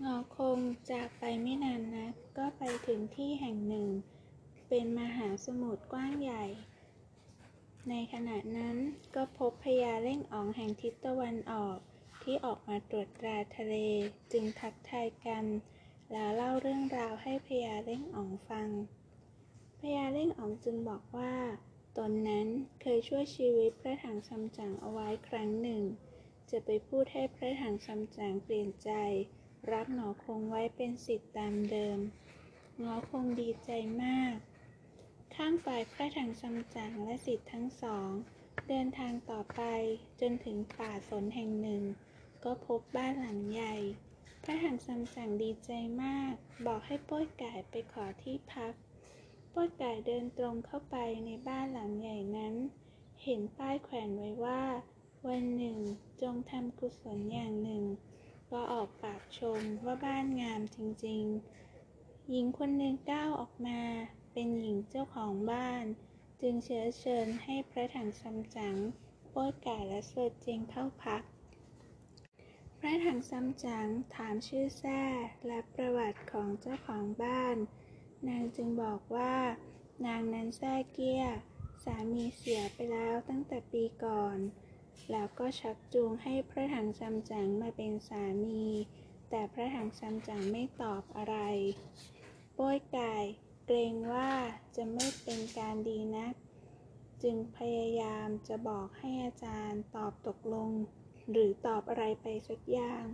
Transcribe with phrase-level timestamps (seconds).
[0.00, 0.58] เงอคง
[0.90, 3.88] จากไปไม่นานนักก็ไปถึงที่แห่งหนึ่ง
[4.68, 6.44] เป็นมหาสมุทรกว้างใหญ่
[7.88, 8.76] ในขณะนั้น
[9.14, 11.78] ก็พบพญาเร่งอ๋องแห่งทิศตะวันออก
[12.22, 13.74] ที่ออกมาตรวจตราทะเล
[14.32, 15.44] จึงทักทายกัน
[16.12, 18.68] แล้วเล่าเรื่องราวให้พญาเร่งอ๋องฟัง
[19.80, 21.34] พญาเร่งอ๋องจึงบอกว่า
[21.98, 22.48] ตนนั้น
[22.80, 25.82] เคยช่วยชีวิตพระถังซัมจั๋งเอาไว้ครั้งหนึ่ง
[26.50, 28.90] จะไปพูดให้พระถังซัมจั๋งเปลี่ยนใจ
[29.72, 31.98] รับหงอคงไว้เป็นสิทธิ์ตามเดิม
[32.78, 33.70] หงอคงดีใจ
[34.02, 34.34] มาก
[35.34, 38.08] ข้างฝ่ายพระถังซัมจั๋งและสิทธิ์ทั้งสอง
[38.68, 39.62] เดินทางต่อไป
[40.20, 41.82] จนถึงป่าสนแห่งหนึ่ง
[42.44, 43.74] ก็พบบ้านหลังใหญ่
[44.42, 45.70] พระถังซัมจั๋งดีใจ
[46.02, 46.32] มาก
[46.66, 48.72] บอกให้ป้ยไก่ไปขอที่พัก
[49.52, 50.96] ป้ยไก่เดินตรงเข้าไป
[51.26, 52.54] ในบ้านหลังใหญ่นั้น
[53.24, 54.62] เห็นป้ายแขวนไว้ว่า
[55.28, 55.78] วันหนึ่ง
[56.22, 57.84] จงทำกุศลอย่างหนึ่ง
[58.50, 63.80] ก็ออกปากชมว่าบ้านงามจริงๆ หญิงคนหนึ่งก้าวออกมา
[64.32, 65.84] เป็นหญิงเจ้าของบ้าน
[66.40, 68.76] จึงเชื้อเชิญให้พระถังซัมจั๋ง
[69.30, 71.22] โป้ยไก่และเสิร์เจงเข้าพัก
[72.78, 75.02] พระถังซัมจั๋งถามชื่อแท้
[75.46, 77.56] และประวัติของเจ้าของบ้าน
[78.28, 79.36] นางจึงบอกว่า
[80.06, 81.24] นางนั้นแท้เกี้ย
[81.84, 84.38] สามีเสียไปแล้วตั้งแต่ปีก่อน
[85.10, 88.64] แล้วก็ชักจูงให้พระถังซัมจั๋งมาเป็นสามี
[89.30, 91.36] แต่พระถังซัมจั๋งไม่ตอบอะไร
[92.54, 93.14] โป้ยไก่
[93.66, 94.32] เกรงว่า
[94.76, 96.34] จะไม่เป็นการดีนัก
[97.22, 100.70] จึงพยายามจะบอกให้อาจารย์ตอบตกลง
[101.30, 103.04] หรือตอบอะไรไปสักอย่าง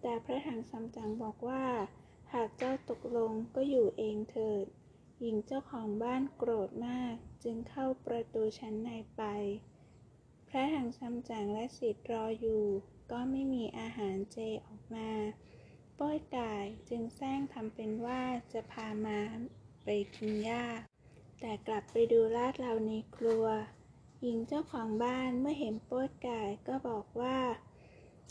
[0.00, 1.64] แต่พระถังซัมจั๋งบอกว่า
[2.32, 4.64] หากเจ้าตกลงก็อยู่เองเถิด
[5.20, 9.22] หญิงเจ้าของบ้านโกรธมากจึงเข้าประตูชั้นในไป
[10.54, 12.64] พระถังซัมจั๋งและสิทธิ์รออยู่
[13.12, 15.10] ก็ไม่มีอาหารเจออกมา
[15.98, 16.52] ป้ยไก่
[16.88, 18.22] จึงแซงทำเป็นว่า
[18.52, 19.20] จะพามา
[19.84, 20.64] ไปกินหญ้า
[21.40, 23.46] แต่กลับไปดูลาดเราในครัว
[24.20, 27.38] หญิงเจ้าของบ้านเมื่อเห็นป้ยไก่ก็บอกว่า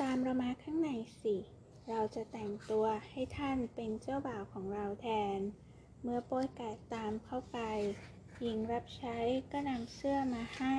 [0.00, 0.90] ตามเรามาข้างใน
[1.22, 1.36] สิ
[1.88, 5.38] เราจะแต่งตัวให้ท่านเป็นเจ้าบ่าวของเราแทน
[6.02, 7.58] เมื่อป้ยไก่ตามเข้าไป
[8.40, 9.18] หญิงรับใช้
[9.52, 10.78] ก็นำเสื้อมาให้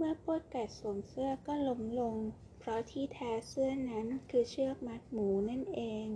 [0.00, 2.16] เมื่อโป้ยไก่สวมเสื้อก็ล้มลง
[2.58, 6.06] เพราะที่แท้เสื้อนั้นคือเชือกมัดหมูนั่นเอง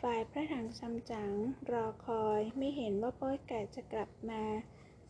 [0.00, 1.32] ฝ่ายพระถังซัมจั๋ง
[1.72, 4.44] รอคอยไม่เห็นว่าโป้ยไก่จะกลับมา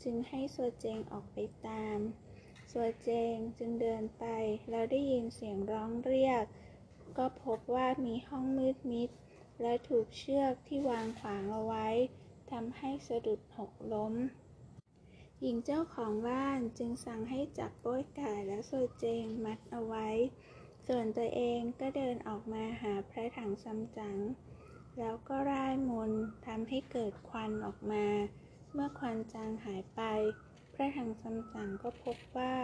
[0.02, 1.98] จึงให้สัวเจงออกไปตาม
[2.72, 4.24] สัวเจงจึงเดินไป
[4.70, 6.44] แล้วได้ยินเสียงร้องเรียก
[7.18, 9.10] ก็พบว่ามีห้องมืดมิด
[9.60, 11.88] และถูกเชือกที่วางขวางเอาไว้
[12.50, 14.14] ทำให้สะดุดหกล้ม
[15.42, 20.08] หญิงเจ้าของบ้านจึงสั่งให้จับโป้ยไก่และโซเจงมัดเอาไว้
[20.86, 24.18] ส่วนตัวเองก็เดินออกมาหาพระถังซัมจั๋ง
[24.98, 28.06] แล้วก็ร่ายมนต์ทำให้เกิดควันออกมา
[28.72, 30.00] เมื่อควันจางหายไป
[30.74, 32.54] พระถังซัมจั๋งก็พบว่า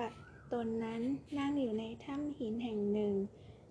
[0.53, 1.03] ตนนั้น
[1.39, 3.15] นั่งอยู่ในถ้ำหินแห่งหนึ่ง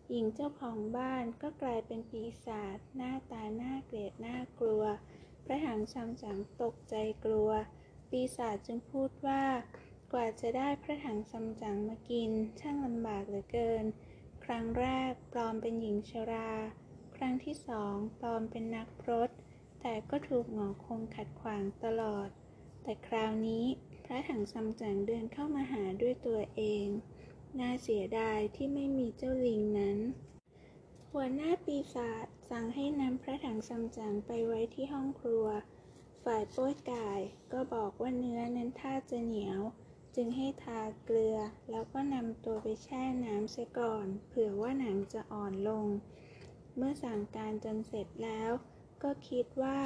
[0.10, 4.84] หญิงเจ้าของบ้านก็กลายเป็นปีศาจหน้าตาหน่าเกลียดหน่ากลัว
[5.46, 6.96] พระถังซัมจั๋งตกใจ
[7.26, 7.52] กลัว
[8.12, 9.44] ปีศาจจึงพูดว่า
[10.14, 13.86] กว่าจะได้พระถังซัมจั๋งมากิน ช่างลำบากเหลือเกิน
[14.46, 16.52] ครั้งแรกปลอมเป็นหญิงชรา
[17.16, 19.30] ครั้งที่สองปลอมเป็นนักพรต
[19.82, 22.28] แต่ก็ถูกหงอคงขัดขวางตลอด
[22.84, 23.66] แต่คราวนี้
[24.06, 26.88] พระถังซัมจั๋งเดินเข้ามาหาด้วยตัวเอง
[27.60, 29.98] น่าเสียดายที่ไม่มีเจ้าลิงนั้น
[31.12, 35.48] หัวหน้าปีศาจสั่งให้นำพระถังซัมจั๋งไปไว้ที่ห้องครัว
[36.24, 37.20] ฝ่ายโป้ยกาย
[37.54, 39.62] ก็บอกว่าเนื้อนั้นท่าจะเหนียว
[40.16, 41.38] จึงให้ทาเกลือ
[41.72, 45.88] แล้วก็นำตัวไปแช่น้ำเสียก่อน เผื่อว่าหนังจะอ่อนลง
[46.76, 48.52] เมื่อสั่งการจนเสร็จแล้ว
[49.04, 49.80] ก็คิดว่า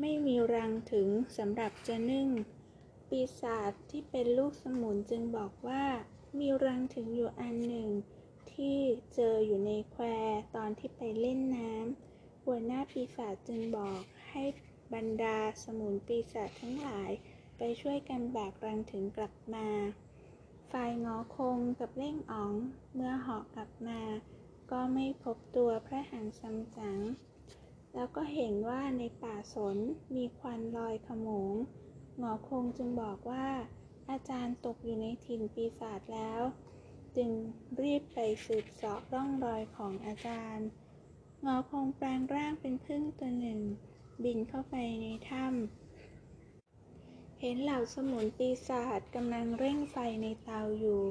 [0.00, 1.08] ไม่มีรังถึง
[1.38, 2.28] สำหรับจะนึ่ง
[3.08, 5.84] ปีศาจที่เป็นลูกสมุนจึงบอกว่า
[6.38, 7.90] มีรังถึงอยู่อันหนึ่ง
[8.52, 8.78] ที่
[9.14, 10.04] เจออยู่ในแคว
[10.56, 14.42] ตอนที่ไปเล่นน้ำหัวหน้าปีศาจจึงบอกให้
[14.92, 17.10] บรรดาสมุนปีศาจทั้งหลาย
[17.56, 19.68] ไปช่วยกันแบกรังถึงกลับมา
[20.72, 22.54] ฝ่ายงอคงกับเล่งอ๋อง
[22.94, 24.00] เมื่อเหาะกลับมา
[24.70, 26.98] ก็ไม่พบตัวพระหังซัมจั๋ง
[27.94, 29.76] แล้วก็เห็นว่าในป่าสน
[30.14, 31.54] มีควันลอยขโมง
[32.18, 33.48] หงอคงจึงบอกว่า
[34.10, 36.40] อาจารย์ตกอยู่ในถิ่นปีศาจแล้ว
[37.16, 37.30] จึง
[37.82, 40.66] รีบไปสืบเสาะร่องรอยของอาจารย์
[41.42, 43.60] หงอคงแปลงร่างเป็นพึ่งตัวหนึ่ง
[44.22, 51.02] บินเข้าไปในถ้ำเห็นเหล่าสมุนปีศาจกำลังเร่งไฟในเตาอยู่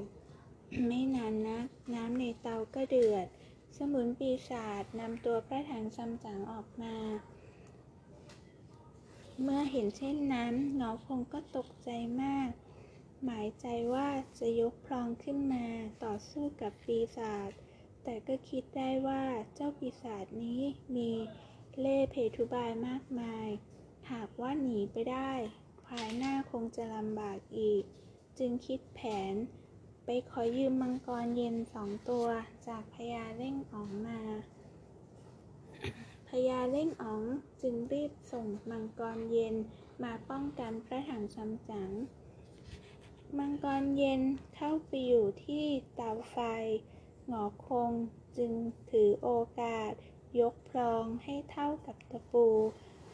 [0.87, 3.27] ไม่นานนัก น้ำในเตาก็เดือด
[3.77, 6.95] สมุนปีศาจนำตัวพระถังซัมจั๋งออกมา
[9.41, 11.89] เมื่อเห็นเช่นนั้นเงาคงก็ตกใจ
[12.21, 12.49] มาก
[13.23, 14.09] หมายใจว่า
[14.39, 15.65] จะยกพลองขึ้นมา
[16.03, 17.49] ต่อสู้กับปีศาจ
[18.03, 19.23] แต่ก็คิดได้ว่า
[19.55, 20.61] เจ้าปีศาจนี้
[20.95, 21.11] มี
[21.81, 23.47] เล่เพทุบายมากมาย
[24.11, 25.31] หากว่าหนีไปได้
[25.87, 27.83] ภายหน้าคงจะลำบากอีก
[28.37, 28.99] จึงคิดแผ
[29.31, 29.33] น
[30.05, 32.27] ไปขอยืมมังกรเย็นสองตัว
[32.67, 34.21] จากพญาเล่งอ๋องมา
[36.27, 37.23] พญาเล่งอ๋อง
[37.61, 39.55] จึงรีบส่งมังกรเย็น
[40.03, 41.91] มาป้องกันพระถังซัมจั๋ง
[43.37, 44.21] มังกรเย็น
[44.55, 45.65] เข้าไปอยู่ที่
[45.95, 46.37] เตาไฟ
[47.27, 47.91] หงอคง
[48.37, 48.51] จึง
[48.89, 49.29] ถือโอ
[49.59, 49.91] กาส
[50.41, 52.47] ยกพลองให้เท่ากับตะปู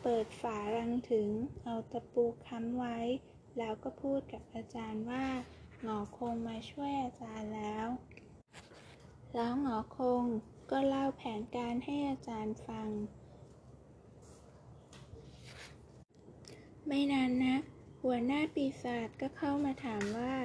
[0.02, 1.30] เปิดฝารังถึง
[1.64, 2.98] เอาตะปูค้ำไว้
[3.58, 5.26] แล้วก็พูดกับอาจารย์ว่า
[5.82, 7.88] หงอคงมาช่วยอาจารย์แล้ว
[9.34, 10.24] แล้วหงอคง
[10.72, 12.90] ก็เล่าแผนการให้อาจารย์ฟัง
[16.88, 17.62] ไม่นานนัก
[18.02, 20.36] หัวหน้าปีศาจก็เข้ามาถามว่า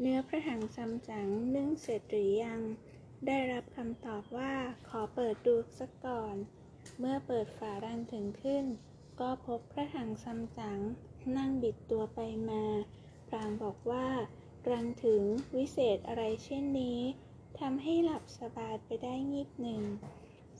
[0.00, 2.60] เนื้อพระถังซัมจั๋งนึ่งเสร็จหรือยัง
[3.26, 4.54] ได้รับคำตอบว่า
[4.88, 6.34] ขอเปิดดูสักก่อน
[6.98, 8.64] เมื่อเปิดฝารังถึงขึ้น
[9.20, 10.80] ก็พบพระถังซัมจั๋ง
[11.36, 12.20] นั่งบิดตัวไป
[12.50, 12.64] มา
[13.28, 14.08] พรางบอกว่า
[14.70, 15.22] รังถึง
[15.56, 17.00] วิเศษอะไรเช่นนี้
[17.58, 19.82] ทำให้หลับสบายไปได้งีบหนึ่ง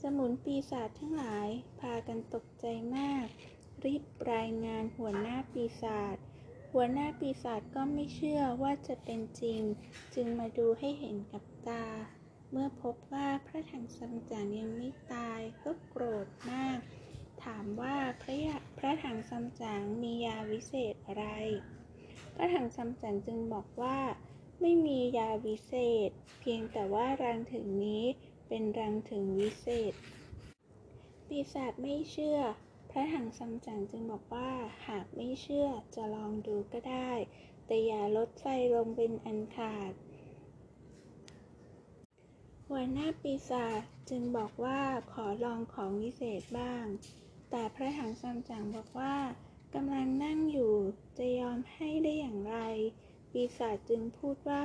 [0.02, 1.48] สมุนปีศาจทั้งหลาย
[1.80, 2.66] พากันตกใจ
[2.96, 3.26] มาก
[3.84, 6.16] รีบรายงานหัวหน้าปีศาจ
[6.72, 9.60] หัวหน้าปีศาจก็ไม่เชื่อว่าจะเป็นจริง
[10.14, 11.84] จึงมาดูให้เห็นกับตา
[12.50, 16.78] เมื่อพบว่าพระถังซัมจั๋งยังไม่ตายก็โกรธมาก
[17.44, 18.36] ถามว่าพระ
[18.78, 21.26] พระถังซัมจั๋งมียาวิเศษอะไร
[22.34, 23.98] พระถังซัมจั๋งจึงบอกว่า
[24.60, 25.74] ไม่มียาวิเศ
[26.08, 26.10] ษ
[26.40, 28.04] เพียงแต่ว่ารังถึงนี้
[28.48, 29.94] เป็นรังถึงวิเศษ
[31.28, 32.38] ปีศาจไม่เชื่อ
[32.90, 34.50] พระถังซัมจั๋งจึงบอกว่า
[34.86, 37.12] หากไม่เชื่อจะลองดูก็ได้
[37.66, 39.92] แต่อย่าลดไฟลงเป็นอันขาด
[42.70, 43.80] หัวหน้าปีศาจ
[44.10, 44.80] จึงบอกว่า
[45.12, 46.84] ขอลองของวิเศษบ้าง
[47.50, 49.16] แต่พระถังซัมจั๋งบอกว่า
[49.74, 50.74] กำลังนั่งอยู่
[51.18, 52.56] จะยอมให้ได้อย่างไร
[53.32, 54.64] ปีศาจจึงพูดว่า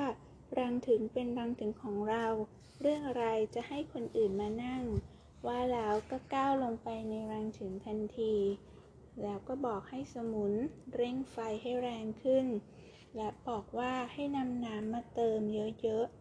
[0.57, 2.25] รังถึงเป็นรังถึงของเรา
[2.81, 3.25] เรื่องอะไร
[3.55, 4.83] จะให้คนอื่นมานั่ง
[5.47, 8.35] ว่าแล้วก็ก้าวลงไปในรังถึงทันที
[9.21, 10.53] แล้วก็บอกให้สมุน
[10.95, 12.45] เร่งไฟให้แรงขึ้น
[13.15, 16.20] และบอกว่าให้นำน้ำมาเติมเยอะๆ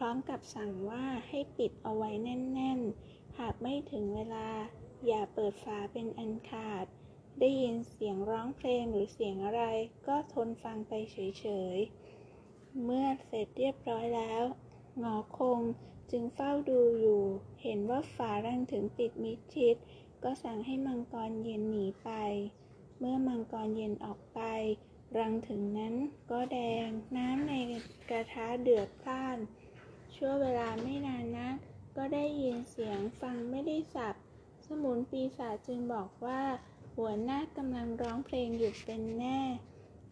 [0.00, 4.48] ร้อมกับสั่งว่าให้ปิดเอาไว้แน่น ๆ หากไม่ถึงเวลา
[5.06, 6.86] อย่าเปิดฝาเป็นอันขาด
[7.40, 9.62] ได้ยินเสียงร้องเพลงหรือเสียงอะไร
[10.06, 11.78] ก็ทนฟังไปเฉย
[12.26, 14.44] ๆ เมื่อเสร็จเรียบร้อยแล้ว
[14.98, 15.60] หงอคง
[16.10, 17.22] จึงเฝ้าดูอยู่
[17.62, 19.76] เห็นว่าฝารังถึงปิดมิดชิด
[20.22, 22.10] ก็สั่งให้มังกรเย็นหนีไป
[22.98, 24.40] เมื่อมังกรเย็นออกไป
[25.18, 25.94] รังถึงนั้น
[26.30, 27.52] ก็แดง น้ำใน
[28.10, 29.38] กระทะเดือดพล่าน
[30.22, 31.56] ชั่วเวลาไม่นานนัก
[31.96, 34.14] ก็ได้ยินเสียงฟังไม่ได้สับ
[34.66, 36.42] สมุนปีศาจจึงบอกว่า
[36.96, 39.40] หัวหน้ากำลังร้องเพลงอยู่เป็นแน่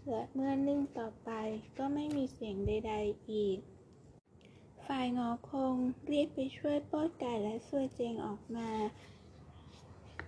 [0.08, 1.30] และเมื่อนึ่งต่อไป
[1.78, 3.58] ก็ไม่มีเสียงใด ๆ อีก
[4.86, 5.74] ฝ่ายงอคง
[6.10, 8.70] รีบไปช่วยป้ดไก่และซวยเจงออกมา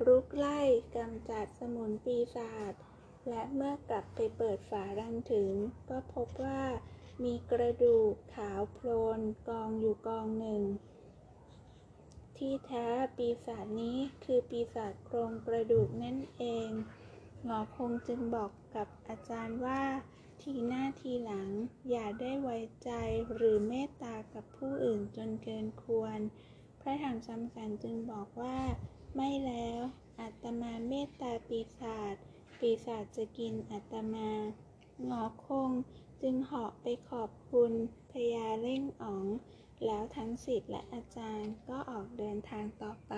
[0.07, 0.61] รุกไล่
[0.97, 2.73] กำจัดสมุนปีศาจ
[3.29, 5.53] และเมื่อกลับไปเปิดฝารังถึง
[5.89, 6.63] ก็พบว่า
[7.25, 10.63] มีกระดูกขาวโพลนกองอยู่กองหนึ่ง
[12.37, 12.87] ที่แท้
[13.17, 16.69] ปีศาจนี้คือปีศาจโครงกระดูกนั่นเอง
[17.45, 19.83] หงอคงจึงบอกกับอาจารย์ว่า
[20.43, 21.49] ทีหน้าทีหลัง
[21.91, 22.91] อย่าได้ไว้ใจ
[23.35, 26.19] หรือเมตตากับผู้อื่นจนเกินควร
[26.81, 28.59] พระถังซัมจั๋งจึงบอกว่า
[29.15, 29.81] ไม่แล้ว
[30.21, 32.15] อาตมาเมตตาปีศาจ
[32.59, 34.31] ปีศาจจะกินอาตมา
[35.05, 35.71] หงอคง
[36.23, 37.73] จึงเหาะไปขอบคุณ
[38.11, 39.27] พญาเล่งอ๋อง
[39.85, 43.15] แล้วทั้งศิษย์และอาจารย์ก็ออกเดินทางต่อไป